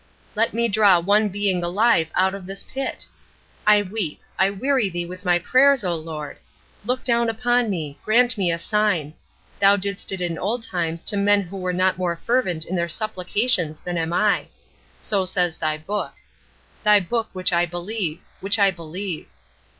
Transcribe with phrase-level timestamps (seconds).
[0.35, 3.05] Let me draw one being alive out of this pit!
[3.67, 6.37] I weep I weary Thee with my prayers, O Lord!
[6.83, 7.99] Look down upon me.
[8.03, 9.13] Grant me a sign.
[9.59, 12.89] Thou didst it in old times to men who were not more fervent in their
[12.89, 14.47] supplications than am I.
[15.01, 16.13] So says Thy Book.
[16.81, 19.27] Thy Book which I believe which I believe.